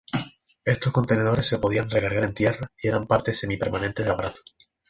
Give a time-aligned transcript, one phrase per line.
[0.65, 4.41] Estos contenedores se podían recargar en tierra y eran partes semipermanentes del aparato.